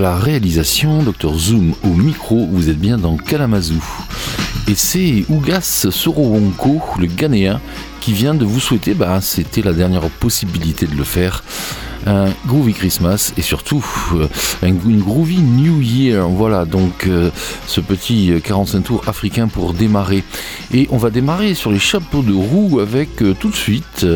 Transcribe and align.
la 0.00 0.16
réalisation, 0.16 1.02
Dr 1.02 1.34
Zoom 1.34 1.74
au 1.84 1.88
micro, 1.88 2.46
vous 2.50 2.70
êtes 2.70 2.78
bien 2.78 2.96
dans 2.96 3.16
Kalamazoo. 3.16 3.82
Et 4.66 4.74
c'est 4.74 5.26
Ougas 5.28 5.88
Sorowonko, 5.90 6.80
le 6.98 7.06
Ghanéen, 7.06 7.60
qui 8.00 8.14
vient 8.14 8.34
de 8.34 8.46
vous 8.46 8.60
souhaiter, 8.60 8.94
bah, 8.94 9.20
c'était 9.20 9.60
la 9.60 9.74
dernière 9.74 10.08
possibilité 10.08 10.86
de 10.86 10.96
le 10.96 11.04
faire, 11.04 11.44
un 12.06 12.26
groovy 12.46 12.72
Christmas 12.72 13.32
et 13.36 13.42
surtout 13.42 13.84
euh, 14.14 14.28
une 14.62 15.00
groovy 15.00 15.38
New 15.38 15.80
Year. 15.80 16.28
Voilà 16.28 16.64
donc 16.64 17.06
euh, 17.06 17.30
ce 17.66 17.80
petit 17.80 18.32
45 18.42 18.82
tours 18.82 19.08
africain 19.08 19.48
pour 19.48 19.74
démarrer. 19.74 20.24
Et 20.72 20.88
on 20.90 20.96
va 20.96 21.10
démarrer 21.10 21.54
sur 21.54 21.70
les 21.70 21.78
chapeaux 21.78 22.22
de 22.22 22.32
roue 22.32 22.80
avec 22.80 23.22
euh, 23.22 23.34
tout 23.38 23.48
de 23.48 23.56
suite 23.56 24.06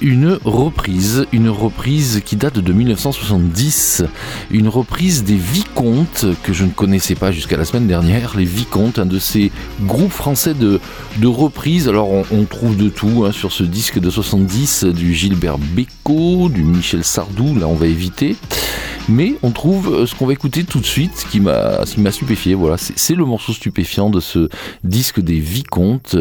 une 0.00 0.38
reprise, 0.44 1.26
une 1.32 1.48
reprise 1.48 2.22
qui 2.24 2.36
date 2.36 2.58
de 2.58 2.72
1970, 2.72 4.04
une 4.50 4.68
reprise 4.68 5.24
des 5.24 5.34
Vicomtes 5.34 6.26
que 6.42 6.52
je 6.52 6.64
ne 6.64 6.70
connaissais 6.70 7.14
pas 7.14 7.32
jusqu'à 7.32 7.56
la 7.56 7.64
semaine 7.64 7.86
dernière, 7.86 8.36
les 8.36 8.44
Vicomtes, 8.44 8.98
un 8.98 9.06
de 9.06 9.18
ces 9.18 9.50
groupes 9.82 10.12
français 10.12 10.54
de, 10.54 10.80
reprises. 11.26 11.88
Alors 11.88 12.08
on, 12.10 12.44
trouve 12.44 12.76
de 12.76 12.88
tout 12.88 13.24
hein, 13.26 13.32
sur 13.32 13.52
ce 13.52 13.62
disque 13.62 13.98
de 13.98 14.08
70, 14.08 14.84
du 14.84 15.14
Gilbert 15.14 15.58
Bécaud, 15.58 16.48
du 16.48 16.62
Michel 16.62 17.04
Sardou, 17.08 17.58
là 17.58 17.66
on 17.66 17.74
va 17.74 17.86
éviter. 17.86 18.36
Mais 19.08 19.36
on 19.42 19.50
trouve 19.50 19.92
euh, 19.92 20.06
ce 20.06 20.14
qu'on 20.14 20.26
va 20.26 20.34
écouter 20.34 20.64
tout 20.64 20.80
de 20.80 20.84
suite 20.84 21.26
qui 21.30 21.40
m'a 21.40 21.84
stupéfié. 22.12 22.54
Voilà, 22.54 22.76
c'est 22.78 23.14
le 23.14 23.24
morceau 23.24 23.54
stupéfiant 23.54 24.10
de 24.10 24.20
ce 24.20 24.50
disque 24.84 25.20
des 25.20 25.40
Vicomtes. 25.40 26.16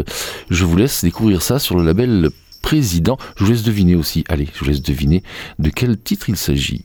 Je 0.50 0.64
vous 0.64 0.78
laisse 0.78 1.04
découvrir 1.04 1.42
ça 1.42 1.60
sur 1.60 1.78
le 1.78 1.84
label 1.84 2.30
Président. 2.62 3.18
Je 3.36 3.44
vous 3.44 3.52
laisse 3.52 3.64
deviner 3.64 3.96
aussi. 3.96 4.24
Allez, 4.30 4.48
je 4.54 4.60
vous 4.60 4.66
laisse 4.66 4.82
deviner 4.82 5.24
de 5.60 5.70
quel 5.70 5.98
titre 6.00 6.30
il 6.30 6.38
s'agit. 6.38 6.84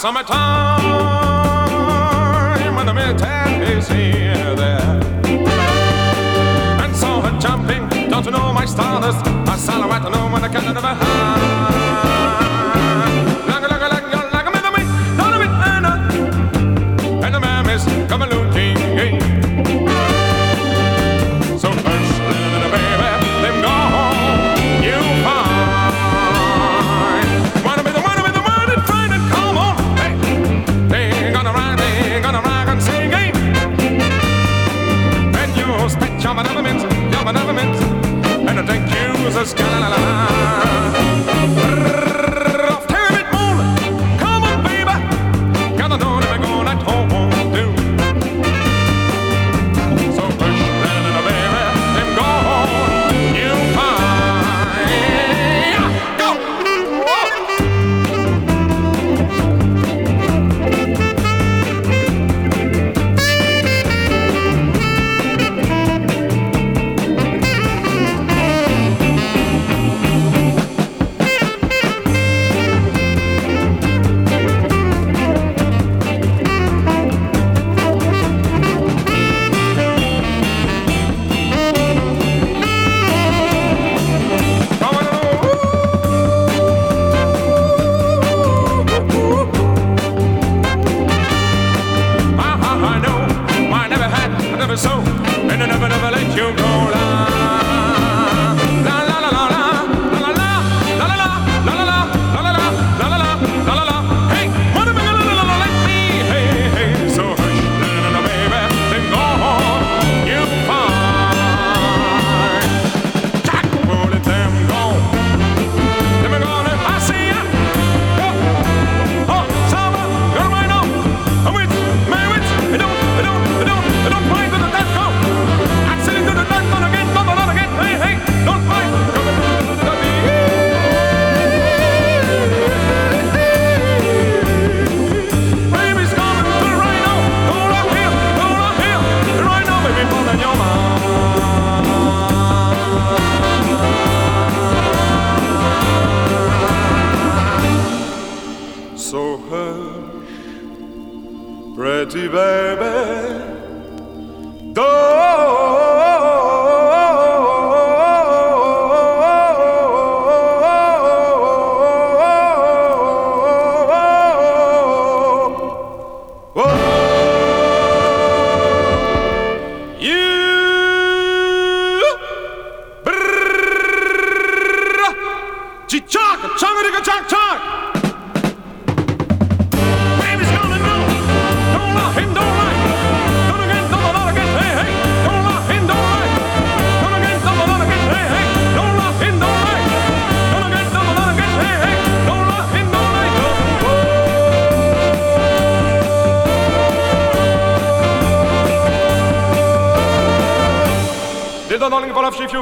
Summertime 0.00 0.80
when 2.74 2.86
the 2.86 2.92
midtown 2.92 3.60
is 3.60 3.86
here 3.86 4.54
there. 4.56 5.00
And 6.82 6.96
so 6.96 7.20
her 7.20 7.38
jumping, 7.38 7.86
don't 8.08 8.24
you 8.24 8.30
know 8.30 8.50
my 8.54 8.64
stardust? 8.64 9.26
A 9.26 9.58
silhouette, 9.58 10.00
I 10.00 10.08
know 10.08 10.32
when 10.32 10.42
I 10.42 10.48
can 10.48 10.72
never 10.72 10.86
hide. 10.86 11.09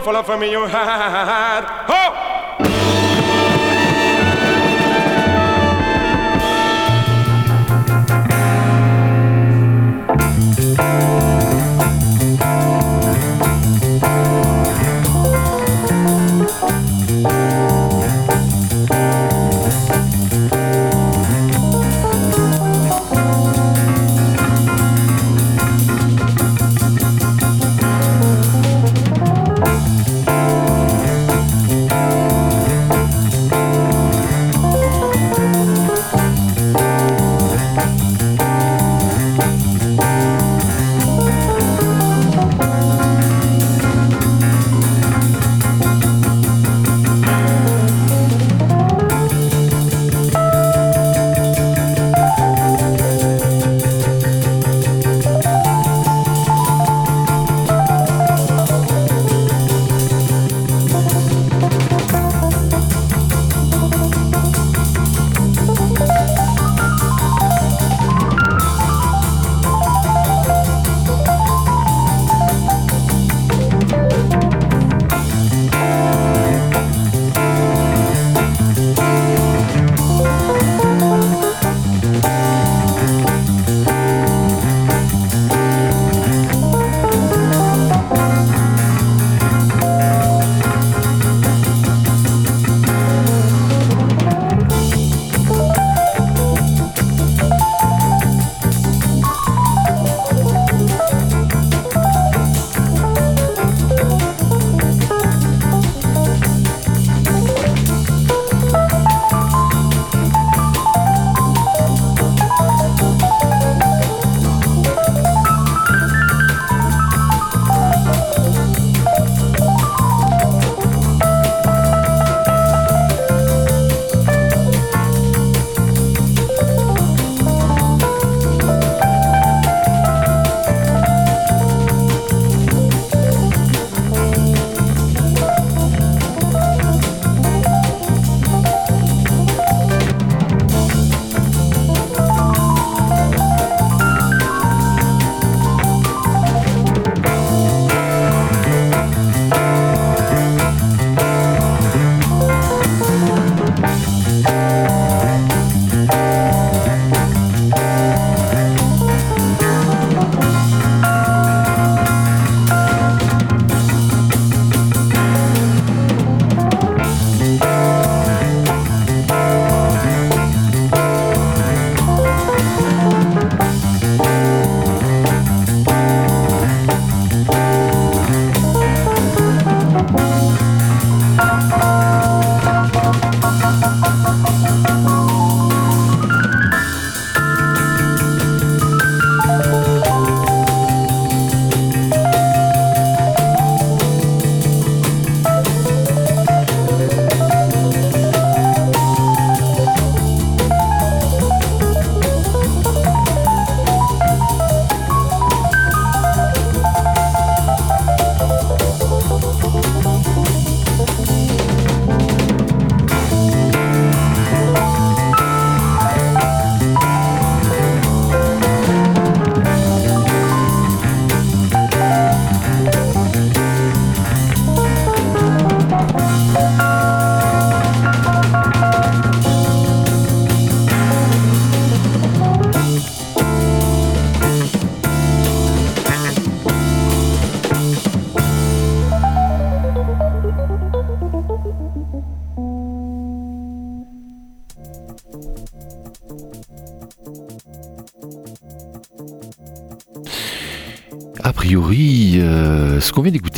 For 0.00 0.12
love 0.12 0.26
for 0.26 0.36
me 0.36 0.50
you 0.50 0.62
had. 0.66 1.67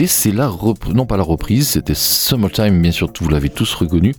C'est 0.06 0.32
la 0.32 0.48
reprise, 0.48 0.94
non 0.94 1.06
pas 1.06 1.16
la 1.16 1.22
reprise, 1.22 1.68
c'était 1.68 1.94
Summertime, 1.94 2.80
bien 2.80 2.92
sûr, 2.92 3.10
vous 3.20 3.28
l'avez 3.28 3.48
tous 3.50 3.72
reconnu, 3.74 4.14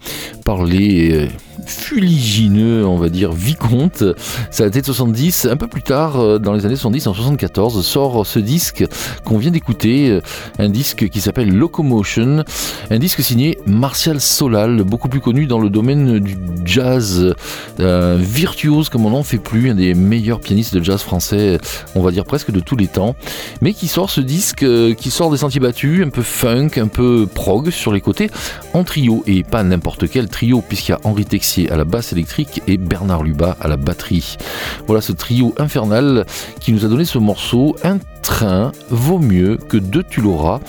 par 0.45 0.63
les 0.63 1.11
euh, 1.13 1.27
fuligineux, 1.65 2.85
on 2.85 2.97
va 2.97 3.09
dire, 3.09 3.31
vicomte. 3.31 4.03
Ça 4.49 4.63
a 4.63 4.67
été 4.67 4.81
de 4.81 4.85
70. 4.85 5.47
Un 5.49 5.57
peu 5.57 5.67
plus 5.67 5.83
tard, 5.83 6.19
euh, 6.19 6.39
dans 6.39 6.53
les 6.53 6.65
années 6.65 6.75
70, 6.75 7.07
en 7.07 7.13
74, 7.13 7.85
sort 7.85 8.25
ce 8.25 8.39
disque 8.39 8.85
qu'on 9.23 9.37
vient 9.37 9.51
d'écouter, 9.51 10.19
un 10.59 10.69
disque 10.69 11.09
qui 11.09 11.21
s'appelle 11.21 11.53
Locomotion, 11.55 12.43
un 12.89 12.99
disque 12.99 13.21
signé 13.21 13.57
Martial 13.65 14.19
Solal, 14.19 14.83
beaucoup 14.83 15.09
plus 15.09 15.21
connu 15.21 15.47
dans 15.47 15.59
le 15.59 15.69
domaine 15.69 16.19
du 16.19 16.37
jazz, 16.65 17.35
virtuose 17.77 18.89
comme 18.89 19.05
on 19.05 19.11
n'en 19.11 19.23
fait 19.23 19.37
plus, 19.37 19.69
un 19.69 19.75
des 19.75 19.93
meilleurs 19.93 20.39
pianistes 20.39 20.75
de 20.75 20.83
jazz 20.83 21.01
français, 21.01 21.59
on 21.95 22.01
va 22.01 22.11
dire 22.11 22.25
presque 22.25 22.51
de 22.51 22.59
tous 22.59 22.75
les 22.75 22.87
temps 22.87 23.15
mais 23.61 23.73
qui 23.73 23.87
sort 23.87 24.09
ce 24.09 24.21
disque 24.21 24.63
euh, 24.63 24.93
qui 24.93 25.11
sort 25.11 25.31
des 25.31 25.37
sentiers 25.37 25.59
battus, 25.59 26.05
un 26.05 26.09
peu 26.09 26.21
funk, 26.21 26.69
un 26.77 26.87
peu 26.87 27.27
prog 27.33 27.69
sur 27.69 27.91
les 27.91 28.01
côtés, 28.01 28.29
en 28.73 28.83
trio, 28.83 29.23
et 29.27 29.43
pas 29.43 29.63
n'importe 29.63 30.09
quel 30.09 30.27
trio, 30.27 30.61
puisqu'il 30.61 30.91
y 30.91 30.93
a 30.93 30.99
Henri 31.03 31.25
À 31.71 31.75
la 31.75 31.85
basse 31.85 32.13
électrique 32.13 32.61
et 32.67 32.77
Bernard 32.77 33.23
Lubat 33.23 33.57
à 33.59 33.67
la 33.67 33.75
batterie. 33.75 34.37
Voilà 34.85 35.01
ce 35.01 35.11
trio 35.11 35.55
infernal 35.57 36.25
qui 36.59 36.71
nous 36.71 36.85
a 36.85 36.87
donné 36.87 37.03
ce 37.03 37.17
morceau, 37.17 37.75
train 38.21 38.71
vaut 38.89 39.19
mieux 39.19 39.57
que 39.57 39.77
deux 39.77 40.03
tu 40.03 40.21
l'auras. 40.21 40.59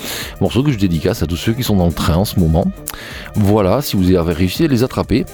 Morceau 0.41 0.63
que 0.63 0.73
je 0.73 0.79
dédicace 0.79 1.23
à 1.23 1.27
tous 1.27 1.37
ceux 1.37 1.53
qui 1.53 1.63
sont 1.63 1.77
dans 1.77 1.87
le 1.87 1.93
train 1.93 2.17
en 2.17 2.25
ce 2.25 2.41
moment. 2.41 2.65
Voilà, 3.35 3.83
si 3.83 3.97
vous 3.97 4.15
avez 4.15 4.33
réussi 4.33 4.65
à 4.65 4.69
les 4.69 4.83
attraper. 4.83 5.25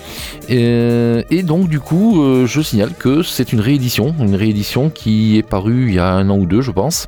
Et, 0.49 1.43
donc 1.43 1.69
du 1.69 1.81
coup, 1.81 2.23
euh, 2.23 2.47
je 2.47 2.61
signale 2.61 2.93
que 2.99 3.23
c'est 3.23 3.53
une 3.53 3.61
réédition, 3.61 4.15
une 4.21 4.35
réédition 4.35 4.91
qui 4.91 5.39
est 5.39 5.43
parue 5.43 5.89
il 5.89 5.95
y 5.95 5.99
a 5.99 6.13
un 6.13 6.29
an 6.31 6.39
ou 6.39 6.47
deux, 6.47 6.61
je 6.61 6.71
pense, 6.71 7.07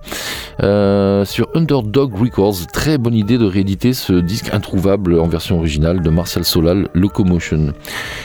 euh, 0.62 1.24
sur 1.24 1.48
Underdog 1.54 2.14
Records. 2.14 2.66
Très 2.72 2.96
bonne 2.96 3.14
idée 3.14 3.38
de 3.38 3.44
rééditer 3.44 3.92
ce 3.92 4.14
disque 4.14 4.52
introuvable 4.52 5.18
en 5.18 5.26
version 5.26 5.58
originale 5.58 6.00
de 6.00 6.10
Martial 6.10 6.44
Solal, 6.44 6.88
Locomotion. 6.94 7.72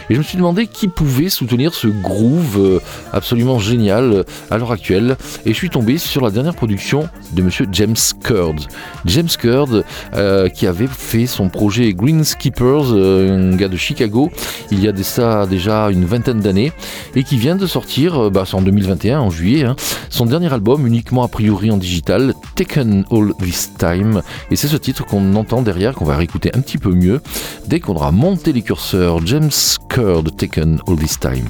Et 0.10 0.14
je 0.14 0.20
me 0.20 0.24
suis 0.24 0.38
demandé 0.38 0.68
qui 0.68 0.88
pouvait 0.88 1.30
soutenir 1.30 1.74
ce 1.74 1.88
groove 1.88 2.60
euh, 2.60 2.80
absolument 3.12 3.60
génial 3.60 4.26
à 4.52 4.58
l'heure 4.58 4.72
actuelle. 4.72 5.18
Et 5.46 5.50
je 5.50 5.58
suis 5.58 5.70
tombé 5.70 5.98
sur 5.98 6.22
la 6.22 6.32
dernière 6.32 6.56
production 6.56 6.76
de 7.34 7.42
monsieur 7.42 7.66
James 7.72 7.96
Curd. 8.24 8.60
James 9.06 9.30
Curd 9.40 9.84
euh, 10.14 10.50
qui 10.50 10.68
avait 10.68 10.88
fait 10.88 11.26
son 11.26 11.50
projet 11.50 11.94
Green 11.94 12.24
Skippers, 12.24 12.92
euh, 12.92 13.54
un 13.54 13.56
gars 13.56 13.70
de 13.70 13.76
Chicago, 13.78 14.30
il 14.70 14.84
y 14.84 14.88
a 14.88 14.92
déjà 14.92 15.90
une 15.90 16.06
vingtaine 16.06 16.42
d'années, 16.42 16.72
et 17.16 17.24
qui 17.24 17.38
vient 17.38 17.56
de 17.56 17.66
sortir, 17.66 18.26
euh, 18.26 18.30
bah, 18.30 18.44
c'est 18.46 18.56
en 18.56 18.62
2021, 18.62 19.20
en 19.20 19.32
juillet, 19.32 19.64
hein, 19.64 19.76
son 20.10 20.28
dernier 20.28 20.54
album 20.54 20.86
uniquement 20.86 21.24
a 21.24 21.28
priori 21.28 21.72
en 21.72 21.78
digital, 21.78 22.36
Taken 22.56 23.06
All 23.10 23.34
This 23.42 23.72
Time, 23.80 24.22
et 24.52 24.56
c'est 24.56 24.68
ce 24.68 24.78
titre 24.78 25.06
qu'on 25.06 25.34
entend 25.36 25.64
derrière, 25.64 25.96
qu'on 25.96 26.06
va 26.06 26.18
réécouter 26.18 26.52
un 26.54 26.62
petit 26.62 26.78
peu 26.78 26.92
mieux, 26.92 27.20
dès 27.66 27.80
qu'on 27.80 27.96
aura 27.96 28.12
monté 28.12 28.54
les 28.54 28.62
curseurs, 28.62 29.26
James 29.26 29.50
Curd, 29.90 30.36
Taken 30.38 30.80
All 30.88 30.98
This 30.98 31.20
Time. 31.20 31.48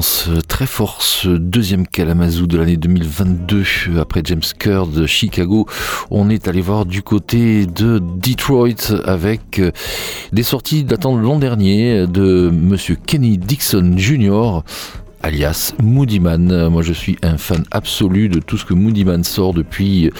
Commence 0.00 0.30
très 0.48 0.64
fort 0.64 1.02
ce 1.02 1.28
deuxième 1.28 1.86
Kalamazoo 1.86 2.46
de 2.46 2.56
l'année 2.56 2.78
2022. 2.78 3.64
Après 4.00 4.22
James 4.24 4.40
Kerr 4.58 4.86
de 4.86 5.04
Chicago, 5.04 5.66
on 6.10 6.30
est 6.30 6.48
allé 6.48 6.62
voir 6.62 6.86
du 6.86 7.02
côté 7.02 7.66
de 7.66 8.00
Detroit 8.16 8.94
avec 9.04 9.60
des 10.32 10.42
sorties 10.42 10.84
datant 10.84 11.14
de 11.14 11.20
l'an 11.20 11.38
dernier 11.38 12.06
de 12.06 12.48
Monsieur 12.50 12.96
Kenny 12.96 13.36
Dixon 13.36 13.92
Jr 13.98 14.62
alias 15.22 15.74
Moodyman. 15.82 16.68
Moi, 16.68 16.82
je 16.82 16.92
suis 16.92 17.16
un 17.22 17.36
fan 17.36 17.64
absolu 17.70 18.28
de 18.28 18.40
tout 18.40 18.56
ce 18.56 18.64
que 18.64 18.74
Moodyman 18.74 19.24
sort 19.24 19.54
depuis, 19.54 20.10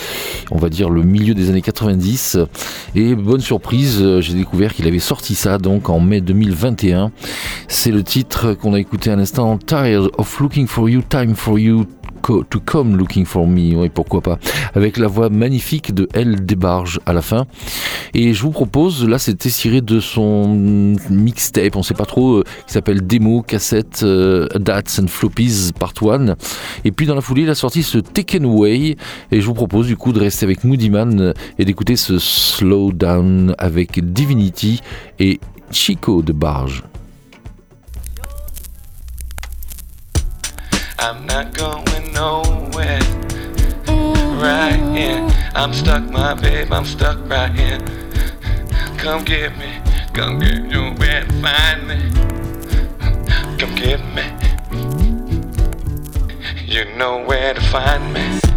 on 0.50 0.58
va 0.58 0.68
dire, 0.68 0.90
le 0.90 1.02
milieu 1.02 1.34
des 1.34 1.50
années 1.50 1.62
90. 1.62 2.38
Et 2.94 3.14
bonne 3.14 3.40
surprise, 3.40 4.20
j'ai 4.20 4.34
découvert 4.34 4.74
qu'il 4.74 4.86
avait 4.86 4.98
sorti 4.98 5.34
ça 5.34 5.58
donc 5.58 5.88
en 5.88 6.00
mai 6.00 6.20
2021. 6.20 7.12
C'est 7.68 7.90
le 7.90 8.02
titre 8.02 8.54
qu'on 8.54 8.74
a 8.74 8.80
écouté 8.80 9.10
à 9.10 9.16
l'instant, 9.16 9.58
Tired 9.58 10.08
of 10.18 10.40
Looking 10.40 10.66
for 10.66 10.88
You, 10.88 11.02
Time 11.08 11.34
for 11.34 11.58
You 11.58 11.86
to 12.20 12.60
Come 12.64 12.96
Looking 12.96 13.24
for 13.24 13.46
Me, 13.46 13.74
oui, 13.76 13.88
pourquoi 13.92 14.20
pas, 14.20 14.38
avec 14.74 14.96
la 14.96 15.06
voix 15.06 15.28
magnifique 15.28 15.94
de 15.94 16.08
Elle 16.12 16.44
Débarge 16.44 17.00
à 17.06 17.12
la 17.12 17.22
fin. 17.22 17.46
Et 18.14 18.32
je 18.34 18.42
vous 18.42 18.50
propose, 18.50 19.06
là 19.06 19.18
c'était 19.18 19.50
tiré 19.50 19.80
de 19.80 20.00
son 20.00 20.54
mixtape, 21.10 21.76
on 21.76 21.82
sait 21.82 21.94
pas 21.94 22.06
trop, 22.06 22.38
euh, 22.38 22.44
qui 22.66 22.72
s'appelle 22.72 23.06
Démo, 23.06 23.42
Cassette, 23.42 24.00
euh, 24.02 24.46
Dats 24.58 24.82
and 25.00 25.06
Floppies 25.08 25.70
Part 25.78 25.94
1. 26.00 26.34
Et 26.84 26.92
puis 26.92 27.06
dans 27.06 27.14
la 27.14 27.20
foulée, 27.20 27.42
il 27.42 27.50
a 27.50 27.54
sorti 27.54 27.82
ce 27.82 27.98
Taken 27.98 28.44
Away, 28.44 28.96
et 29.30 29.40
je 29.40 29.46
vous 29.46 29.54
propose 29.54 29.86
du 29.86 29.96
coup 29.96 30.12
de 30.12 30.20
rester 30.20 30.44
avec 30.44 30.64
Moody 30.64 30.90
Man 30.90 31.34
et 31.58 31.64
d'écouter 31.64 31.96
ce 31.96 32.18
Slow 32.18 32.92
Down 32.92 33.54
avec 33.58 34.12
Divinity 34.12 34.80
et 35.18 35.40
Chico 35.70 36.22
de 36.22 36.32
Barge. 36.32 36.82
I'm 41.02 41.24
not 41.24 41.54
going 41.54 42.12
nowhere. 42.12 43.00
Right 44.38 44.82
here, 44.94 45.26
I'm 45.54 45.72
stuck, 45.72 46.04
my 46.04 46.34
babe, 46.34 46.70
I'm 46.72 46.84
stuck 46.84 47.18
right 47.26 47.50
here. 47.54 47.78
Come 48.98 49.24
get 49.24 49.56
me, 49.56 49.80
come 50.12 50.38
get 50.38 50.62
you 50.70 50.94
to 50.94 51.24
find 51.40 51.88
me. 51.88 52.10
Come 53.58 53.74
get 53.76 54.00
me. 54.14 54.26
You 56.66 56.84
know 56.96 57.24
where 57.24 57.54
to 57.54 57.60
find 57.62 58.12
me. 58.12 58.49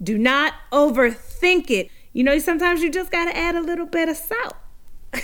Do 0.02 0.18
not 0.18 0.52
overthink 0.72 1.70
it. 1.70 1.90
You 2.12 2.22
know, 2.24 2.38
sometimes 2.38 2.83
you 2.83 2.90
just 2.92 3.11
gotta 3.11 3.37
add 3.37 3.57
a 3.57 3.61
little 3.61 3.87
bit 3.87 4.09
of 4.09 4.16
salt. 4.16 4.54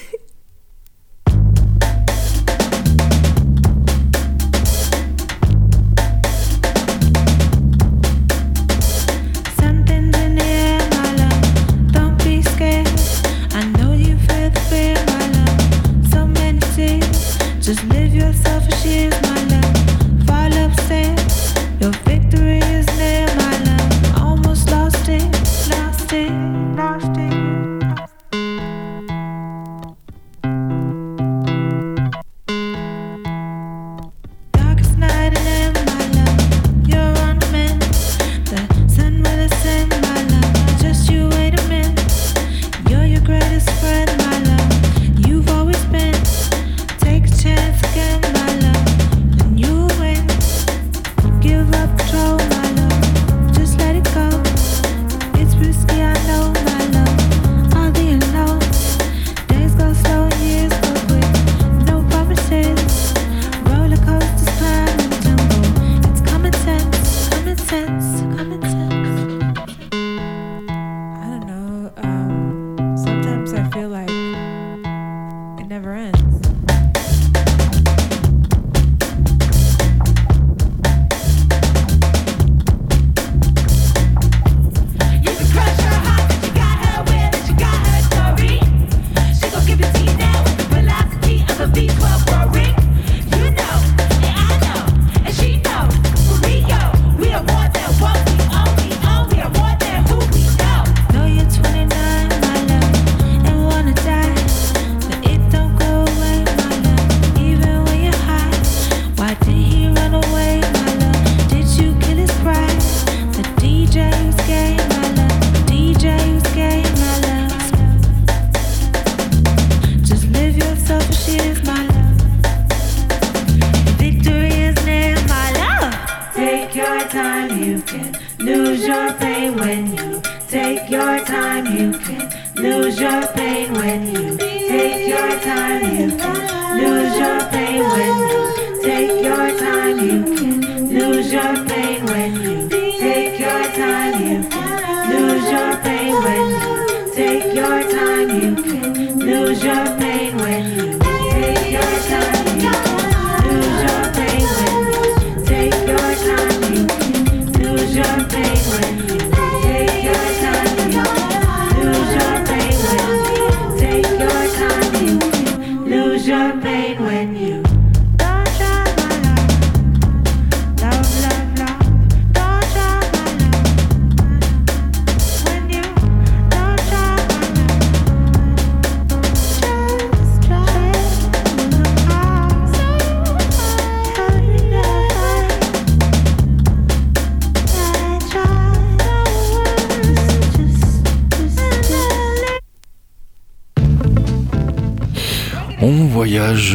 Just 17.70 17.84
live 17.84 18.12
your 18.12 18.32
selfish 18.32 18.84
years, 18.84 19.14
my 19.22 19.44
love. 19.44 20.26
Fall 20.26 20.52
upstairs. 20.64 21.54
Your 21.78 21.92
victory 22.02 22.58
is 22.58 22.84
near, 22.98 23.28
my 23.36 23.58
love. 23.62 24.18
Almost 24.20 24.72
lost 24.72 25.08
it, 25.08 25.22
lost 25.70 26.12
it, 26.12 26.32
lost 26.74 27.16
it. 27.16 27.39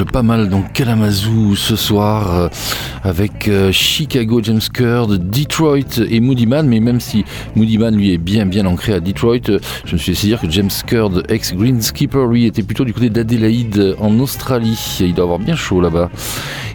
Pas 0.03 0.23
mal 0.23 0.49
dans 0.49 0.62
Kalamazoo 0.62 1.55
ce 1.55 1.75
soir 1.75 2.36
euh, 2.36 2.47
avec 3.03 3.47
euh, 3.47 3.71
Chicago, 3.71 4.41
James 4.43 4.62
Curd, 4.73 5.29
Detroit 5.29 5.99
et 6.10 6.19
Moody 6.19 6.47
Man. 6.47 6.67
Mais 6.67 6.79
même 6.79 6.99
si 6.99 7.23
Moody 7.55 7.77
Man 7.77 7.95
lui 7.95 8.13
est 8.13 8.17
bien 8.17 8.45
bien 8.45 8.65
ancré 8.65 8.93
à 8.93 8.99
Detroit, 8.99 9.49
euh, 9.49 9.60
je 9.86 9.93
me 9.93 9.97
suis 9.97 10.12
laissé 10.12 10.27
dire 10.27 10.41
que 10.41 10.49
James 10.49 10.71
Curd, 10.86 11.23
ex-Greenskipper, 11.29 12.25
lui 12.29 12.45
était 12.45 12.63
plutôt 12.63 12.84
du 12.84 12.93
côté 12.93 13.10
d'Adélaïde 13.10 13.95
en 13.99 14.19
Australie. 14.19 14.97
Il 14.99 15.13
doit 15.13 15.23
avoir 15.23 15.39
bien 15.39 15.55
chaud 15.55 15.81
là-bas. 15.81 16.10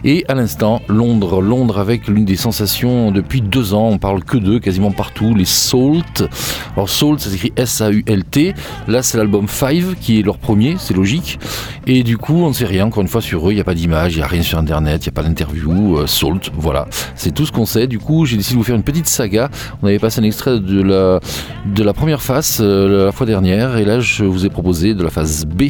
Et 0.03 0.25
à 0.27 0.33
l'instant, 0.33 0.81
Londres, 0.87 1.41
Londres 1.41 1.79
avec 1.79 2.07
l'une 2.07 2.25
des 2.25 2.35
sensations 2.35 3.11
depuis 3.11 3.41
deux 3.41 3.73
ans. 3.73 3.89
On 3.89 3.97
parle 3.97 4.23
que 4.23 4.37
d'eux 4.37 4.59
quasiment 4.59 4.91
partout, 4.91 5.35
les 5.35 5.45
Salt. 5.45 6.27
Alors 6.75 6.89
Salt, 6.89 7.19
ça 7.19 7.29
s'écrit 7.29 7.53
S-A-U-L-T. 7.55 8.53
Là, 8.87 9.03
c'est 9.03 9.17
l'album 9.17 9.47
Five 9.47 9.95
qui 9.99 10.19
est 10.19 10.23
leur 10.23 10.37
premier, 10.37 10.75
c'est 10.79 10.95
logique. 10.95 11.39
Et 11.87 12.03
du 12.03 12.17
coup, 12.17 12.43
on 12.43 12.49
ne 12.49 12.53
sait 12.53 12.65
rien, 12.65 12.85
encore 12.87 13.01
une 13.01 13.07
fois, 13.07 13.21
sur 13.21 13.47
eux. 13.47 13.51
Il 13.51 13.55
n'y 13.55 13.61
a 13.61 13.65
pas 13.65 13.75
d'image, 13.75 14.13
il 14.13 14.17
n'y 14.17 14.23
a 14.23 14.27
rien 14.27 14.41
sur 14.41 14.57
Internet, 14.57 15.05
il 15.05 15.09
n'y 15.09 15.13
a 15.13 15.21
pas 15.21 15.23
d'interview. 15.23 15.97
euh, 15.97 16.07
Salt, 16.07 16.51
voilà. 16.55 16.87
C'est 17.15 17.33
tout 17.33 17.45
ce 17.45 17.51
qu'on 17.51 17.65
sait. 17.65 17.87
Du 17.87 17.99
coup, 17.99 18.25
j'ai 18.25 18.37
décidé 18.37 18.55
de 18.55 18.59
vous 18.59 18.65
faire 18.65 18.75
une 18.75 18.83
petite 18.83 19.07
saga. 19.07 19.49
On 19.81 19.87
avait 19.87 19.99
passé 19.99 20.19
un 20.19 20.23
extrait 20.23 20.59
de 20.59 20.81
la, 20.81 21.19
de 21.65 21.83
la 21.83 21.93
première 21.93 22.21
phase 22.21 22.57
euh, 22.61 23.05
la 23.05 23.11
fois 23.11 23.25
dernière. 23.25 23.77
Et 23.77 23.85
là, 23.85 23.99
je 23.99 24.23
vous 24.23 24.45
ai 24.45 24.49
proposé 24.49 24.93
de 24.93 25.03
la 25.03 25.09
phase 25.09 25.45
B. 25.45 25.63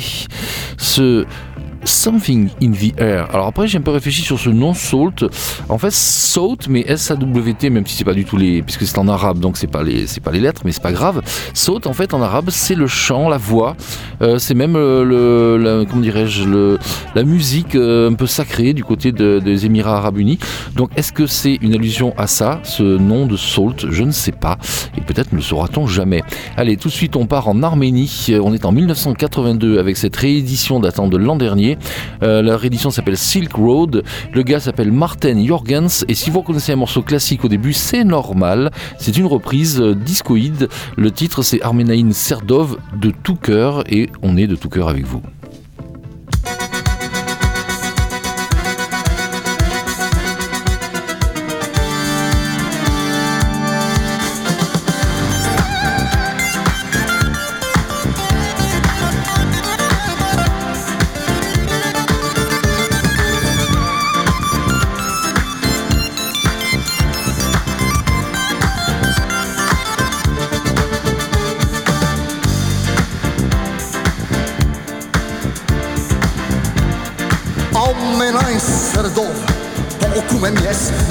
Ce 0.77 1.25
Something 1.83 2.49
in 2.61 2.71
the 2.71 2.93
Air. 2.99 3.27
Alors 3.33 3.47
après, 3.47 3.67
j'ai 3.67 3.77
un 3.77 3.81
peu 3.81 3.91
réfléchi 3.91 4.21
sur 4.21 4.39
ce 4.39 4.49
nom 4.49 4.73
Salt. 4.73 5.25
En 5.69 5.77
fait, 5.77 5.91
Salt, 5.91 6.67
mais 6.69 6.81
S-A-W-T, 6.87 7.69
même 7.69 7.85
si 7.87 7.95
c'est 7.95 8.03
pas 8.03 8.13
du 8.13 8.25
tout 8.25 8.37
les, 8.37 8.61
puisque 8.61 8.85
c'est 8.85 8.97
en 8.97 9.07
arabe, 9.07 9.39
donc 9.39 9.57
c'est 9.57 9.67
pas 9.67 9.83
les, 9.83 10.07
c'est 10.07 10.21
pas 10.21 10.31
les 10.31 10.39
lettres, 10.39 10.61
mais 10.65 10.71
c'est 10.71 10.83
pas 10.83 10.91
grave. 10.91 11.21
Salt, 11.53 11.87
en 11.87 11.93
fait, 11.93 12.13
en 12.13 12.21
arabe, 12.21 12.49
c'est 12.49 12.75
le 12.75 12.87
chant, 12.87 13.29
la 13.29 13.37
voix. 13.37 13.75
Euh, 14.21 14.37
c'est 14.37 14.53
même 14.53 14.75
euh, 14.75 15.03
le, 15.03 15.57
la- 15.57 15.85
comment 15.85 16.01
dirais-je, 16.01 16.43
le, 16.43 16.77
la 17.15 17.23
musique 17.23 17.75
euh, 17.75 18.09
un 18.09 18.13
peu 18.13 18.27
sacrée 18.27 18.73
du 18.73 18.83
côté 18.83 19.11
de- 19.11 19.39
des 19.43 19.65
Émirats 19.65 19.97
Arabes 19.97 20.17
Unis. 20.17 20.39
Donc, 20.75 20.91
est-ce 20.95 21.11
que 21.11 21.25
c'est 21.25 21.57
une 21.61 21.73
allusion 21.73 22.13
à 22.17 22.27
ça, 22.27 22.59
ce 22.63 22.83
nom 22.83 23.25
de 23.25 23.37
Salt? 23.37 23.87
Je 23.89 24.03
ne 24.03 24.11
sais 24.11 24.31
pas. 24.31 24.57
Et 24.97 25.01
peut-être 25.01 25.31
ne 25.31 25.37
le 25.37 25.43
saura-t-on 25.43 25.87
jamais. 25.87 26.21
Allez, 26.57 26.77
tout 26.77 26.89
de 26.89 26.93
suite, 26.93 27.15
on 27.15 27.25
part 27.25 27.47
en 27.47 27.63
Arménie. 27.63 28.27
On 28.43 28.53
est 28.53 28.65
en 28.65 28.71
1982 28.71 29.79
avec 29.79 29.97
cette 29.97 30.15
réédition 30.15 30.79
datant 30.79 31.07
de 31.07 31.17
l'an 31.17 31.35
dernier. 31.35 31.70
Euh, 32.23 32.41
la 32.41 32.57
réédition 32.57 32.89
s'appelle 32.91 33.17
Silk 33.17 33.53
Road. 33.53 34.03
Le 34.33 34.43
gars 34.43 34.59
s'appelle 34.59 34.91
Martin 34.91 35.45
Jorgens. 35.45 36.05
Et 36.07 36.13
si 36.13 36.29
vous 36.29 36.39
reconnaissez 36.39 36.71
un 36.71 36.77
morceau 36.77 37.01
classique 37.01 37.43
au 37.45 37.47
début, 37.47 37.73
c'est 37.73 38.03
normal. 38.03 38.71
C'est 38.97 39.17
une 39.17 39.25
reprise 39.25 39.81
euh, 39.81 39.95
discoïde. 39.95 40.69
Le 40.97 41.11
titre, 41.11 41.41
c'est 41.43 41.61
Armenaïn 41.61 42.11
Serdov 42.13 42.77
de 42.95 43.11
tout 43.11 43.35
cœur. 43.35 43.83
Et 43.91 44.09
on 44.21 44.37
est 44.37 44.47
de 44.47 44.55
tout 44.55 44.69
cœur 44.69 44.89
avec 44.89 45.05
vous. 45.05 45.21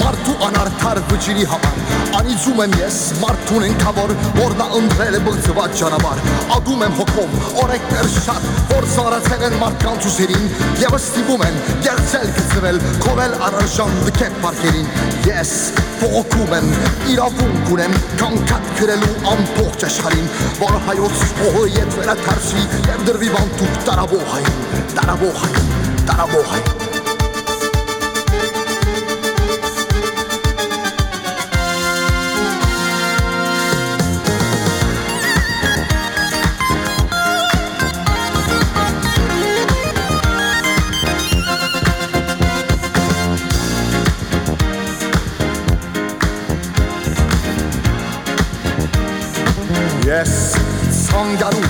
Մարդու 0.01 0.35
անարդար 0.47 0.99
վճիրի 1.11 1.45
համար 1.51 1.81
Անիծում 2.21 2.61
եմ 2.65 2.75
ես 2.81 2.97
մարդուն 3.21 3.65
ենքավոր 3.67 4.13
որ 4.39 4.55
նա 4.59 4.67
ընտրել 4.79 5.17
է 5.19 5.21
բղծված 5.27 5.77
ճանապարհ 5.81 6.23
Ադում 6.57 6.85
եմ 6.87 6.97
հոգով 7.01 7.37
օրեկներ 7.65 8.09
շատ 8.15 8.49
որ 8.73 8.89
զարացել 8.95 9.45
են 9.49 9.57
մարդկանց 9.61 10.09
ուսերին 10.11 10.47
Եվ 10.81 10.97
ստիպում 11.01 11.45
են 11.47 11.61
գերցել 11.87 12.29
գծվել 12.41 12.81
քովել 13.05 13.37
առարժան 13.49 13.97
դքետ 14.09 14.39
պարկերին 14.45 14.93
Ես 15.31 15.55
փոխում 16.01 16.55
եմ 16.59 16.71
իրավունք 17.15 17.73
ունեմ 17.77 17.97
կանգատ 18.23 18.71
գրելու 18.81 19.17
ամբողջ 19.35 19.89
աշխարհին 19.91 20.31
որ 20.61 20.79
հայոց 20.89 21.27
փողը 21.41 21.67
ետ 21.77 21.99
վերաթարսվի 22.01 22.69
եւ 22.91 23.05
դրվի 23.11 23.35
բանտուկ 23.37 23.83
տարաբողային 23.91 24.63
տարաբողային 24.97 25.75
տարաբողային 26.11 26.81
Ես 26.81 26.90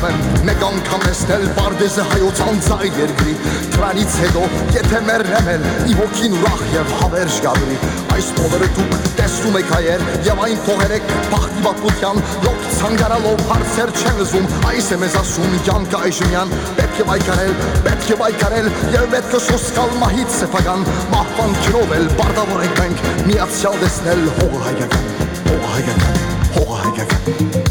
ցանկանում 0.00 0.40
եմ 0.40 0.44
մեկ 0.48 0.62
անգամ 0.64 1.02
տեսնել 1.04 1.42
Պարդեզը 1.56 2.04
հայոց 2.10 2.40
անձայ 2.46 2.88
երկրի 2.96 3.34
Դրանից 3.74 4.14
հետո 4.20 4.42
եթե 4.76 5.00
մեռնեմ 5.08 5.48
էլ 5.52 5.64
իմ 5.90 5.98
հոգին 6.00 6.36
ուրախ 6.38 6.62
եւ 6.74 6.92
հավերժ 7.00 7.36
գաբրի 7.44 7.76
Այս 8.14 8.30
փողերը 8.38 8.68
դուք 8.78 8.94
տեսնում 9.20 9.58
եք 9.60 9.72
հայեր 9.74 10.04
եւ 10.28 10.42
այն 10.46 10.62
փողերեք 10.68 11.12
բախտի 11.34 11.64
բապության 11.66 12.22
լոկ 12.46 12.64
ցանկարալով 12.80 13.44
հարցեր 13.50 13.92
չեն 14.00 14.22
զում 14.30 14.48
Այս 14.70 14.90
է 14.90 15.00
մեզ 15.04 15.16
ասում 15.20 15.56
Յանկա 15.68 16.02
Այժմյան. 16.10 16.54
Պետք 16.80 17.00
է 17.00 17.08
վայկարել 17.10 17.54
պետք 17.88 18.10
է 18.10 18.18
վայկարել 18.20 18.70
եւ 18.96 19.08
պետք 19.16 19.36
է 19.36 19.42
սոսկալ 19.48 19.96
մահից 20.04 20.38
սեփական 20.38 20.86
մահվան 21.16 21.58
քրով 21.66 21.96
էլ 21.98 22.08
բարտավոր 22.20 22.64
ենք 22.68 22.80
մենք 22.84 23.04
միացյալ 23.30 23.82
տեսնել 23.84 24.24
հողը 24.38 24.64
հայկական 24.68 25.12
հողը 25.50 25.74
հայկական 25.74 26.24
հողը 26.56 26.80
հայկական 26.86 27.69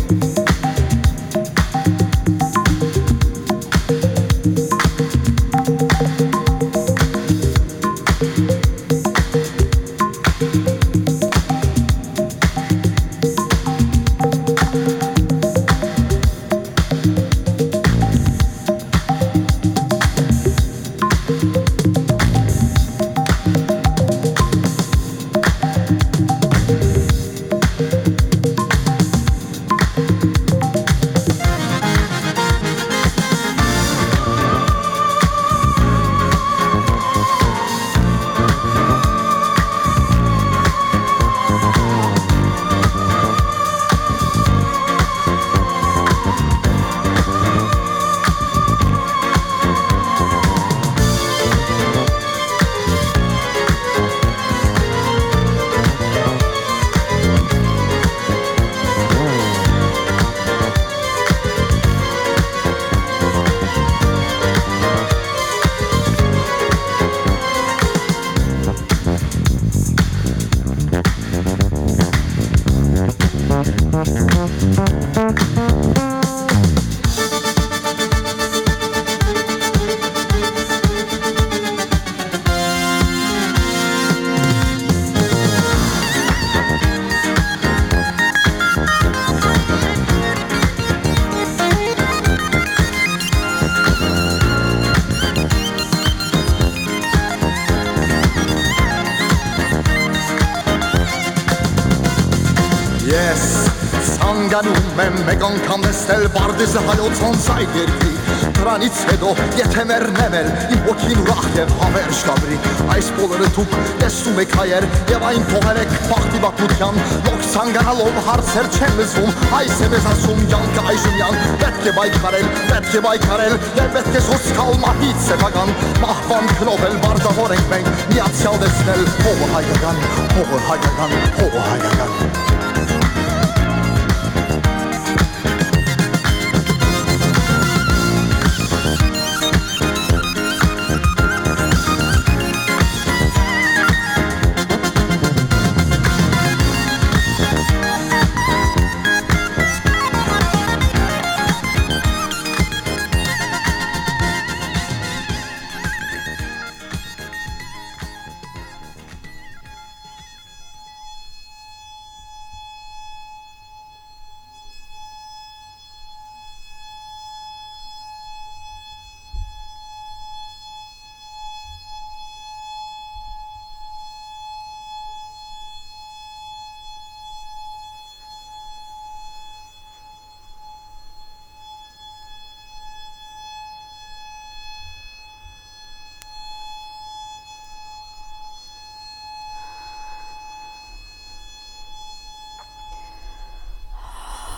տեսնել 106.60 106.80
Պարդեզը 106.80 106.82
հայոց 106.90 107.20
անձայ 107.24 107.62
երկրի 107.72 108.10
Դրանից 108.58 108.98
հետո 109.10 109.30
եթե 109.60 109.84
մեռնեմ 109.90 110.34
էլ 110.40 110.50
իմ 110.76 110.82
ոգին 110.90 111.22
ուրախ 111.22 111.46
եւ 111.56 111.70
հավերժ 111.80 112.20
կաբրի 112.28 112.58
Այս 112.96 113.12
բոլորը 113.20 113.48
դուք 113.56 113.76
տեսնում 114.02 114.42
եք 114.44 114.56
հայեր 114.60 114.88
եւ 115.14 115.26
այն 115.30 115.48
թողել 115.54 115.80
եք 115.84 115.96
բախտի 116.10 116.42
բակության 116.44 117.00
Լոք 117.30 117.48
ցանկանալով 117.54 118.20
հարցեր 118.28 118.70
չեն 118.76 118.94
լսվում 119.00 119.48
Այս 119.60 119.80
է 119.80 119.90
մեզ 119.96 120.10
ասում 120.12 120.44
Յանկա 120.52 120.86
Այժմյան 120.92 121.40
Պետք 121.64 121.88
է 121.88 121.96
բայկարել, 122.00 122.52
պետք 122.74 123.00
է 123.00 123.04
բայկարել 123.08 123.58
եւ 123.80 123.90
պետք 123.96 124.20
է 124.20 124.26
սոսկալ 124.28 124.78
մահից 124.84 125.26
սեփական 125.30 125.74
Մահվան 126.04 126.54
քնովել 126.60 127.02
բարձավոր 127.08 127.58
ենք 127.58 127.74
մենք 127.74 128.06
միացյալ 128.12 128.62
տեսնել 128.66 129.10
հողը 129.24 129.52
հայկական, 129.56 130.06
հողը 130.36 130.64
հայկական, 130.70 131.20
հողը 131.40 131.68
հայկական 131.72 132.49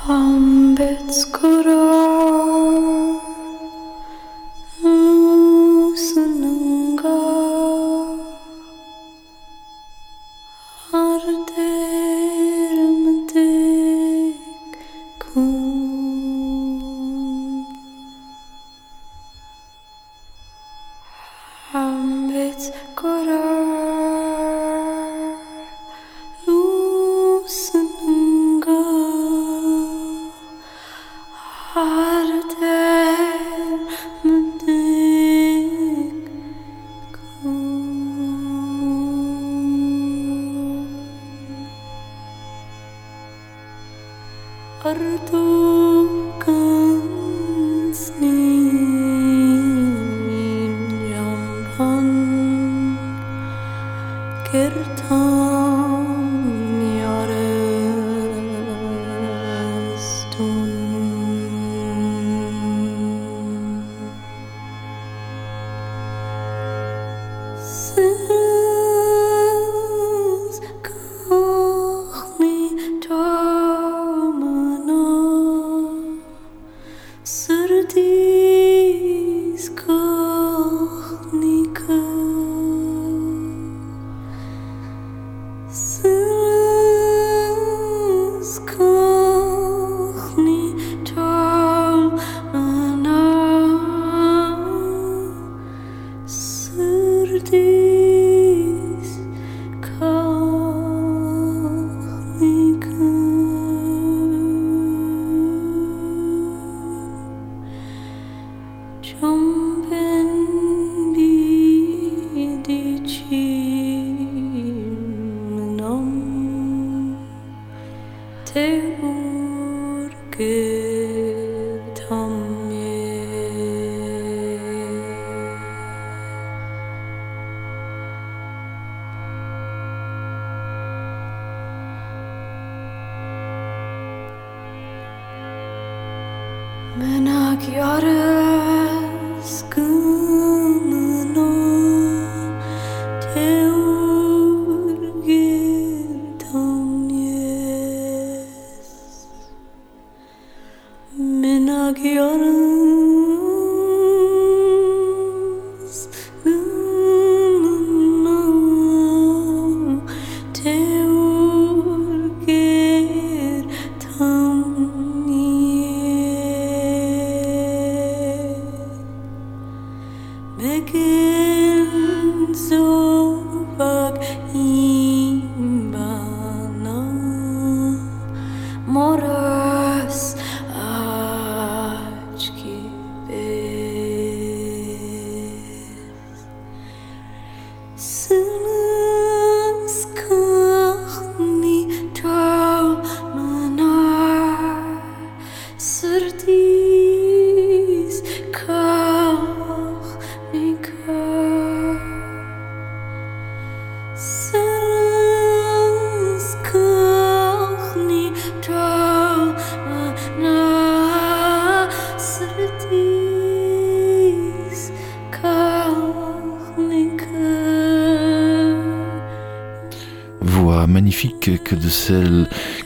Ambedskura. 0.08 1.82
melody. 77.96 78.21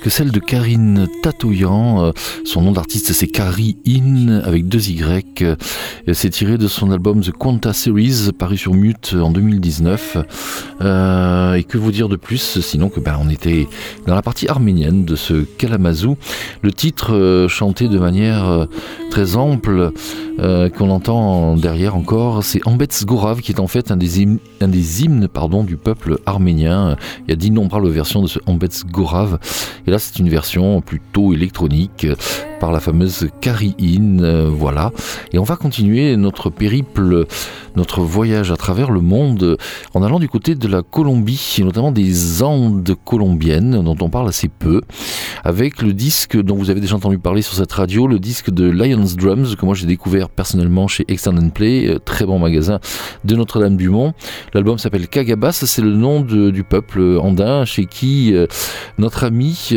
Que 0.01 0.09
celle 0.09 0.31
de 0.31 0.39
Karine 0.39 1.07
Tatoyan. 1.21 2.05
Euh, 2.05 2.11
Son 2.43 2.61
nom 2.61 2.71
d'artiste 2.71 3.13
c'est 3.13 3.27
Kari 3.27 3.77
In 3.87 4.41
avec 4.43 4.67
deux 4.67 4.89
Y. 4.89 5.41
Euh, 5.41 5.55
C'est 6.13 6.29
tiré 6.29 6.57
de 6.57 6.67
son 6.67 6.91
album 6.91 7.21
The 7.21 7.31
Quanta 7.31 7.73
Series 7.73 8.31
paru 8.37 8.57
sur 8.57 8.73
Mute 8.73 9.15
en 9.19 9.31
2019. 9.31 10.17
Euh, 10.81 11.53
et 11.53 11.63
que 11.63 11.77
vous 11.77 11.91
dire 11.91 12.09
de 12.09 12.15
plus 12.15 12.59
sinon 12.59 12.89
que 12.89 12.99
ben, 12.99 13.17
on 13.21 13.29
était 13.29 13.67
dans 14.07 14.15
la 14.15 14.21
partie 14.21 14.47
arménienne 14.47 15.05
de 15.05 15.15
ce 15.15 15.33
Kalamazoo. 15.57 16.17
Le 16.61 16.71
titre 16.71 17.47
chanté 17.49 17.87
de 17.87 17.97
manière 17.97 18.67
très 19.11 19.35
ample 19.35 19.91
euh, 20.39 20.69
qu'on 20.69 20.89
entend 20.89 21.55
derrière 21.55 21.95
encore, 21.95 22.43
c'est 22.43 22.65
Ambets 22.67 22.87
Gorav 23.03 23.41
qui 23.41 23.51
est 23.51 23.59
en 23.59 23.67
fait 23.67 23.91
un 23.91 23.97
des 23.97 24.21
hymnes, 24.21 25.27
pardon, 25.27 25.63
du 25.63 25.77
peuple 25.77 26.19
arménien. 26.25 26.97
Il 27.27 27.31
y 27.31 27.33
a 27.33 27.35
d'innombrables 27.35 27.89
versions 27.89 28.21
de 28.21 28.27
ce 28.27 28.39
Ambets 28.45 28.67
Gorav. 28.89 29.39
Et 29.87 29.91
là, 29.91 29.99
c'est 29.99 30.19
une 30.19 30.29
version 30.29 30.81
plutôt 30.81 31.33
électronique 31.33 32.05
euh, 32.05 32.15
par 32.59 32.71
la 32.71 32.79
fameuse 32.79 33.27
Kari-In. 33.41 34.19
euh, 34.19 34.49
voilà. 34.51 34.91
Et 35.33 35.39
on 35.39 35.43
va 35.43 35.55
continuer 35.55 36.15
notre 36.15 36.49
périple, 36.49 37.25
notre 37.75 38.01
voyage 38.01 38.51
à 38.51 38.55
travers 38.55 38.91
le 38.91 39.01
monde 39.01 39.57
en 39.93 40.03
allant 40.03 40.19
du 40.19 40.29
côté 40.29 40.55
de 40.55 40.67
la 40.67 40.81
Colombie, 40.81 41.57
et 41.59 41.63
notamment 41.63 41.91
des 41.91 42.41
Andes 42.41 42.95
colombiennes, 43.03 43.83
dont 43.83 43.97
on 44.01 44.09
parle 44.09 44.29
assez 44.29 44.47
peu, 44.47 44.81
avec 45.43 45.81
le 45.81 45.93
disque 45.93 46.41
dont 46.41 46.55
vous 46.55 46.69
avez 46.69 46.81
déjà 46.81 46.95
entendu 46.95 47.19
parler 47.19 47.41
sur 47.41 47.53
cette 47.53 47.71
radio, 47.71 48.07
le 48.07 48.19
disque 48.19 48.49
de 48.49 48.69
Lions 48.69 49.05
Drums, 49.17 49.55
que 49.55 49.65
moi 49.65 49.75
j'ai 49.75 49.85
découvert 49.85 50.29
personnellement 50.29 50.87
chez 50.87 51.05
Extend 51.07 51.49
Play, 51.49 51.87
euh, 51.87 51.99
très 51.99 52.25
bon 52.25 52.39
magasin 52.39 52.79
de 53.25 53.35
Notre-Dame-du-Mont. 53.35 54.13
L'album 54.53 54.77
s'appelle 54.77 55.07
Cagabas, 55.07 55.51
c'est 55.51 55.81
le 55.81 55.93
nom 55.93 56.21
du 56.21 56.63
peuple 56.63 57.19
andin 57.21 57.65
chez 57.65 57.85
qui 57.85 58.33
notre 58.97 59.23
ami 59.23 59.74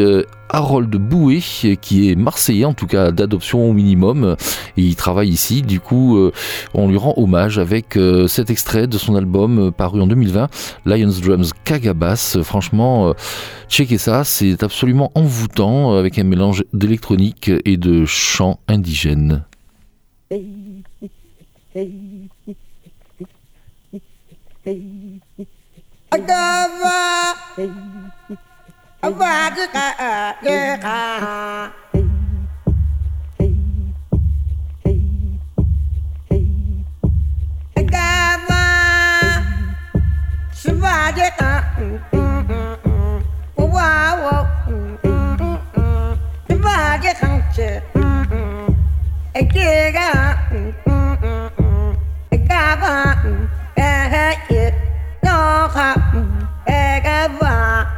Harold 0.49 0.95
Bouet, 0.97 1.41
qui 1.81 2.11
est 2.11 2.15
marseillais, 2.15 2.65
en 2.65 2.75
tout 2.75 2.87
cas 2.87 3.11
d'adoption 3.11 3.69
au 3.69 3.73
minimum, 3.73 4.37
il 4.77 4.97
travaille 4.97 5.29
ici. 5.29 5.63
Du 5.63 5.81
coup, 5.81 6.17
euh, 6.17 6.33
on 6.75 6.89
lui 6.89 6.97
rend 6.97 7.15
hommage 7.17 7.59
avec 7.59 7.97
euh, 7.97 8.27
cet 8.27 8.51
extrait 8.51 8.87
de 8.87 8.99
son 8.99 9.15
album 9.15 9.59
euh, 9.59 9.71
paru 9.71 10.01
en 10.01 10.07
2020, 10.07 10.49
Lions 10.87 11.13
Drums 11.23 11.53
Kagabas. 11.65 12.39
Franchement, 12.43 13.09
euh, 13.09 13.13
checkez 13.69 13.99
ça, 13.99 14.25
c'est 14.25 14.63
absolument 14.63 15.13
envoûtant, 15.15 15.93
euh, 15.93 15.99
avec 15.99 16.19
un 16.19 16.25
mélange 16.25 16.65
d'électronique 16.73 17.51
et 17.65 17.77
de 17.77 18.05
và 29.03 29.51
chứ 29.57 29.67
cả 29.73 30.35
chứ 30.45 30.51
cả 30.83 31.21
ca 37.93 38.39
va 38.49 39.43
sư 40.53 40.79
va 40.81 41.13
chứ 41.17 41.23
cả 41.39 41.63
wa 43.57 44.17
wo 44.23 44.45
va 46.49 46.99
chứ 47.03 47.09
không 47.21 47.41
chứ 47.57 47.67
cái 49.35 49.93
ga 49.93 50.13
ga 52.49 52.77
va 52.77 53.15
eh 53.75 54.13
eh 54.49 54.75
nó 55.23 55.69
khắp 55.75 56.01
eh 56.67 57.05
ga 57.05 57.29
va 57.29 57.98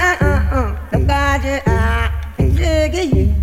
the 0.91 0.99
body, 0.99 1.61
I, 1.65 3.40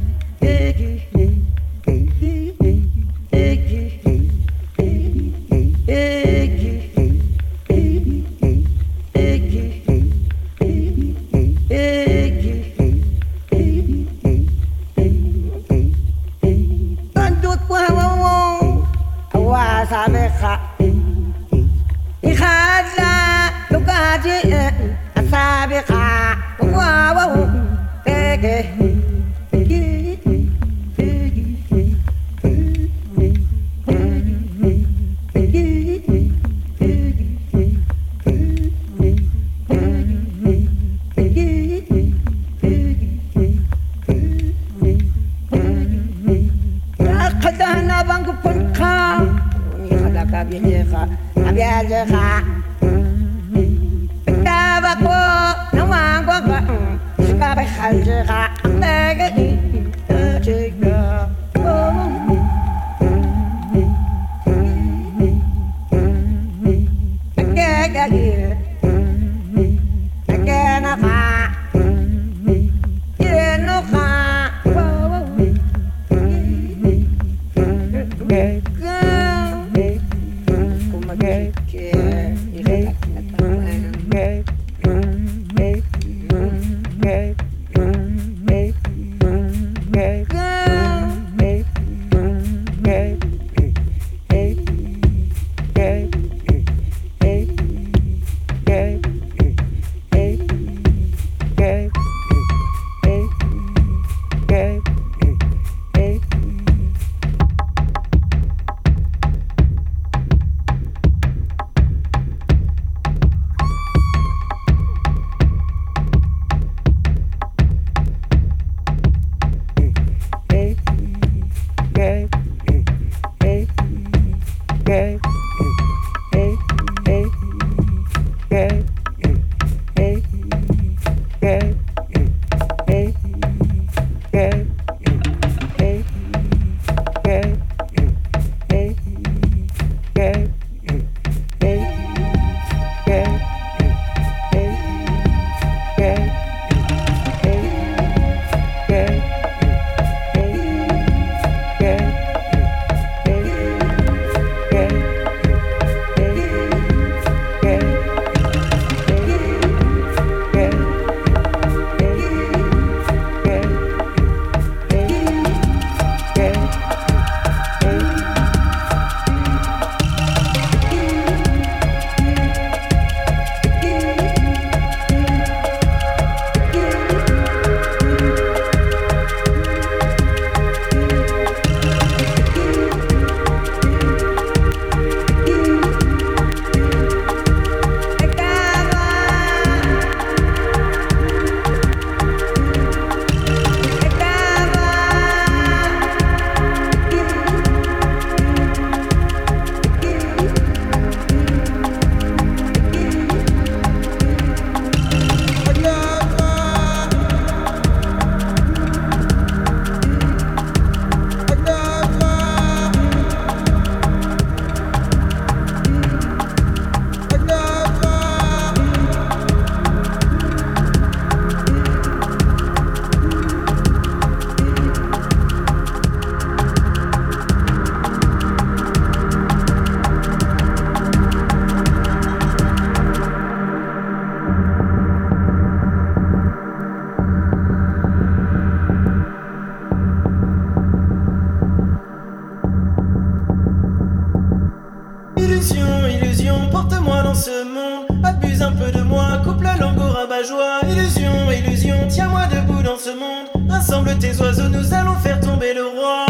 Abuse 248.25 248.63
un 248.63 248.73
peu 248.73 248.91
de 248.91 249.01
moi, 249.01 249.41
coupe 249.45 249.63
la 249.63 249.77
langue 249.77 249.99
au 249.99 250.13
rabat-joie. 250.13 250.81
Illusion, 250.91 251.53
illusion, 251.53 251.97
tiens-moi 252.09 252.47
debout 252.47 252.83
dans 252.83 252.99
ce 252.99 253.11
monde. 253.11 253.47
Rassemble 253.69 254.19
tes 254.19 254.37
oiseaux, 254.41 254.69
nous 254.69 254.93
allons 254.93 255.15
faire 255.15 255.39
tomber 255.39 255.73
le 255.73 255.87
roi. 255.87 256.28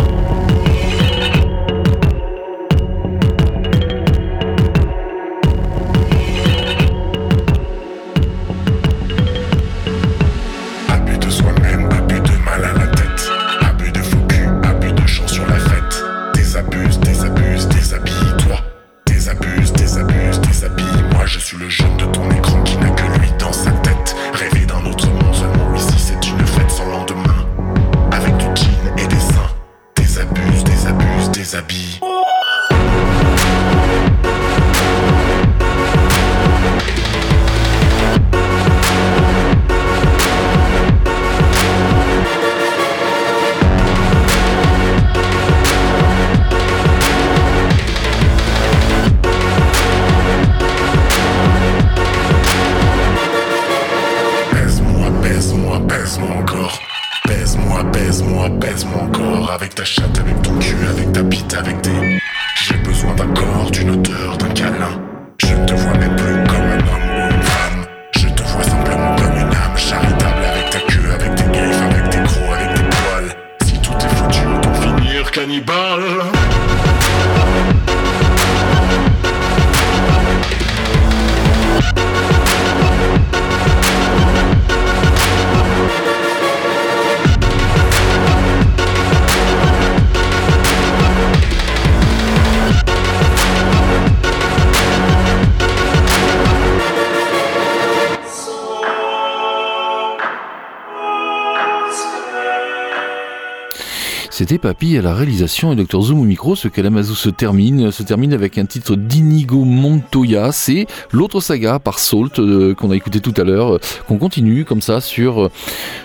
C'était 104.39 104.59
Papy 104.59 104.97
à 104.97 105.03
la 105.03 105.17
réalisation 105.17 105.73
et 105.73 105.75
Dr 105.75 106.01
Zoom 106.01 106.21
au 106.21 106.25
micro. 106.25 106.55
Ce 106.55 106.69
Kalamazoo 106.69 107.17
se 107.17 107.29
termine, 107.29 107.91
se 107.91 108.05
termine 108.05 108.33
avec 108.33 108.57
un 108.57 108.67
titre 108.67 108.95
d'Inigo 108.95 109.65
Montoya. 109.65 110.53
C'est 110.53 110.87
l'autre 111.11 111.41
saga 111.41 111.81
par 111.81 111.99
Salt 111.99 112.39
euh, 112.39 112.73
qu'on 112.73 112.93
a 112.93 112.95
écouté 112.95 113.19
tout 113.19 113.35
à 113.37 113.43
l'heure, 113.43 113.75
euh, 113.75 113.81
qu'on 114.07 114.17
continue 114.17 114.65
comme 114.65 114.81
ça 114.81 115.01
sur 115.01 115.47
euh, 115.47 115.51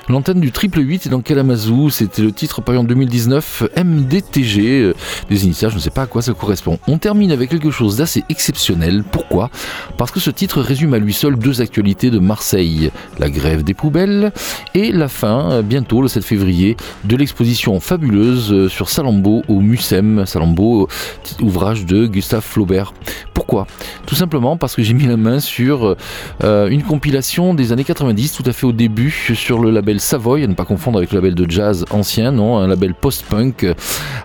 l'antenne 0.10 0.40
du 0.40 0.52
Triple 0.52 0.80
8 0.80 1.06
et 1.06 1.10
dans 1.10 1.22
Kalamazoo. 1.22 1.92
C'était 1.92 2.24
le 2.24 2.32
titre 2.32 2.64
paru 2.64 2.80
en 2.80 2.84
2019, 2.84 3.66
MDTG, 3.78 4.94
des 5.30 5.46
initiales, 5.46 5.70
je 5.70 5.76
ne 5.76 5.82
sais 5.82 5.92
pas 5.92 6.02
à 6.02 6.08
quoi 6.08 6.24
ça 6.24 6.34
correspond. 6.34 6.80
On 6.88 6.98
termine 6.98 7.32
avec 7.32 7.52
quelque 7.52 7.70
chose 7.70 7.98
d'assez 7.98 8.24
exceptionnel. 8.30 9.04
Pourquoi? 9.04 9.52
Parce 9.96 10.10
que 10.10 10.20
ce 10.20 10.32
titre 10.32 10.60
résume 10.60 10.96
à 10.96 10.98
lui 10.98 11.14
seul 11.14 11.36
deux 11.38 11.62
actualités 11.62 12.10
de 12.10 12.18
Marseille 12.18 12.90
la 13.20 13.30
grève 13.30 13.64
des 13.64 13.76
poubelles 13.76 14.32
et 14.74 14.92
la 14.92 15.08
fin, 15.08 15.62
bientôt 15.62 16.02
le 16.02 16.08
7 16.08 16.24
février, 16.24 16.76
de 17.04 17.16
l'exposition 17.16 17.80
fabuleuse 17.80 18.23
euh, 18.24 18.70
sur 18.70 18.90
Salambo 18.90 19.44
au 19.48 19.60
Mucem. 19.60 20.26
Salambo, 20.26 20.88
petit 21.24 21.44
ouvrage 21.44 21.86
de 21.86 22.08
Gustave 22.08 22.44
Flaubert. 22.44 22.94
Pourquoi? 23.34 23.68
Tout 24.06 24.16
simplement 24.16 24.58
parce 24.58 24.76
que 24.76 24.84
j'ai 24.84 24.94
mis 24.94 25.06
la 25.06 25.18
main 25.18 25.40
sur 25.40 25.96
euh, 26.44 26.68
une 26.68 26.84
compilation 26.84 27.54
des 27.54 27.72
années 27.72 27.84
90, 27.84 28.32
tout 28.34 28.44
à 28.46 28.54
fait 28.54 28.66
au 28.66 28.72
début, 28.72 29.12
sur 29.12 29.60
le 29.60 29.72
label 29.72 30.00
Savoy, 30.00 30.44
à 30.44 30.48
ne 30.48 30.54
pas 30.54 30.66
confondre 30.66 30.98
avec 30.98 31.12
le 31.12 31.18
label 31.18 31.36
de 31.36 31.50
jazz 31.50 31.86
ancien, 31.92 32.32
non, 32.32 32.58
un 32.58 32.68
label 32.68 32.94
post-punk, 32.94 33.64
euh, 33.64 33.74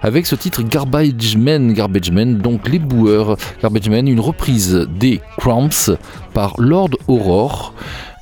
avec 0.02 0.26
ce 0.26 0.34
titre 0.34 0.62
Garbage 0.62 1.36
Men, 1.36 1.72
Garbage 1.72 2.10
Men, 2.10 2.38
donc 2.38 2.68
les 2.68 2.78
boueurs, 2.78 3.36
Garbage 3.60 3.88
Men, 3.88 4.06
une 4.08 4.20
reprise 4.20 4.86
des 4.98 5.20
Cramps 5.38 5.90
par 6.34 6.54
Lord 6.58 6.90
Aurore 7.08 7.74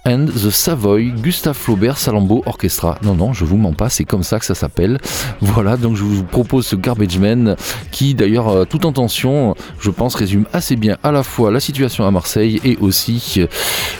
and 0.07 0.27
the 0.27 0.51
Savoy 0.51 1.13
Gustave 1.21 1.57
Flaubert 1.57 1.99
Salambo 1.99 2.43
Orchestra. 2.47 2.99
Non, 3.03 3.15
non, 3.15 3.33
je 3.33 3.45
vous 3.45 3.57
mens 3.57 3.73
pas, 3.73 3.89
c'est 3.89 4.05
comme 4.05 4.23
ça 4.23 4.39
que 4.39 4.45
ça 4.45 4.55
s'appelle. 4.55 4.99
Voilà, 5.41 5.77
donc 5.77 5.97
je 5.97 6.03
vous 6.03 6.25
propose 6.25 6.67
ce 6.67 6.77
Garbage 6.77 7.19
Man 7.19 7.57
qui, 7.91 8.15
d'ailleurs, 8.15 8.49
euh, 8.49 8.65
tout 8.65 8.87
en 8.87 8.93
je 9.09 9.91
pense, 9.91 10.15
résume 10.15 10.47
assez 10.53 10.77
bien 10.77 10.97
à 11.03 11.13
la 11.13 11.23
fois 11.23 11.51
la 11.51 11.61
situation 11.61 12.07
à 12.07 12.11
Marseille 12.11 12.61
et 12.65 12.77
aussi 12.81 13.35
euh, 13.39 13.47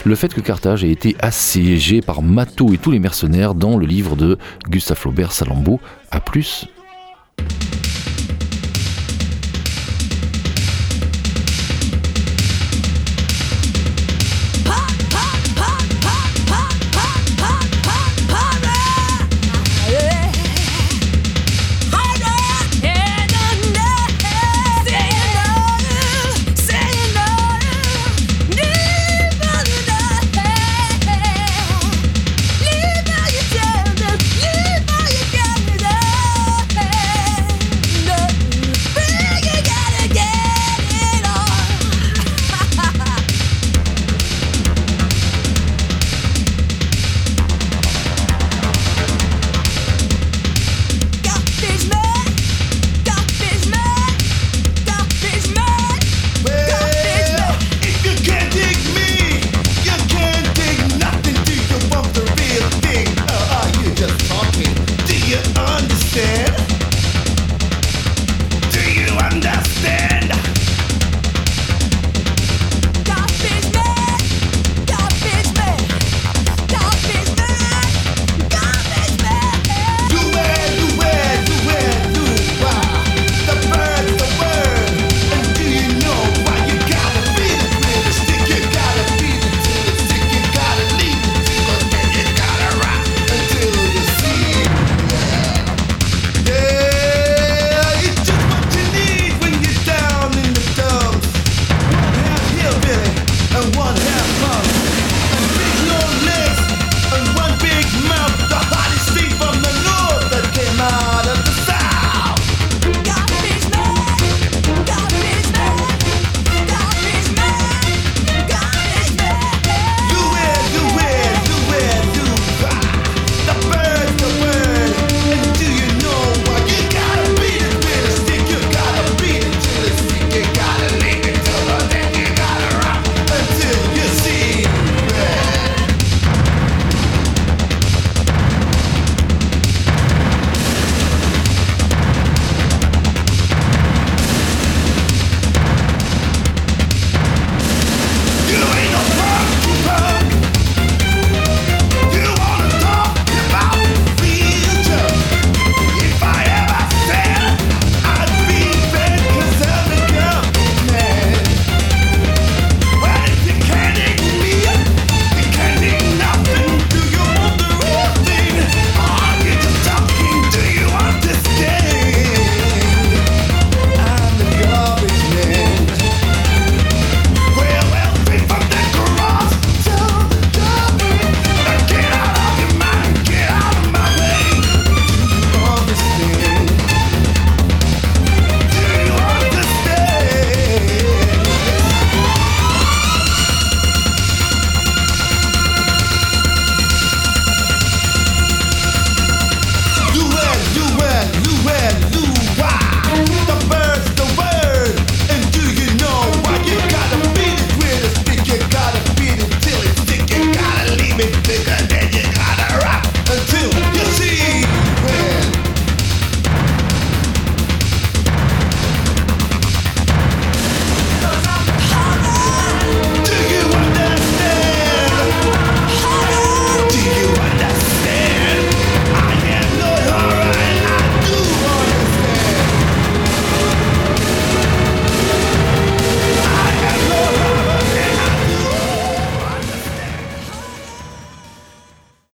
le 0.05 0.15
fait 0.15 0.33
que 0.33 0.41
Carthage 0.41 0.83
ait 0.83 0.91
été 0.91 1.15
assiégé 1.19 2.01
par 2.01 2.21
Mato 2.21 2.73
et 2.73 2.77
tous 2.77 2.91
les 2.91 2.99
mercenaires 2.99 3.53
dans 3.53 3.77
le 3.77 3.85
livre 3.85 4.15
de 4.15 4.37
Gustave 4.69 4.97
Flaubert 4.97 5.31
Salambo. 5.31 5.79
A 6.11 6.19
plus 6.19 6.67